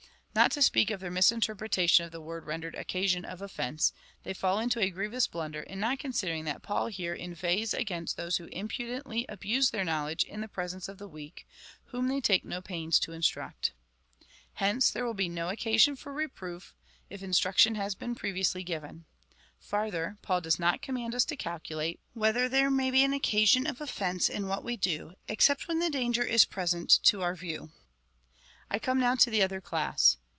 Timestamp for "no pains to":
12.45-13.11